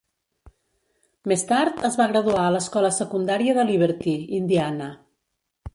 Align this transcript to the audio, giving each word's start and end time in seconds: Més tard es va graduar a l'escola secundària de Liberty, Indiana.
Més 1.31 1.43
tard 1.51 1.83
es 1.91 1.97
va 2.01 2.09
graduar 2.13 2.47
a 2.47 2.55
l'escola 2.57 2.93
secundària 2.97 3.57
de 3.61 3.69
Liberty, 3.71 4.17
Indiana. 4.41 4.95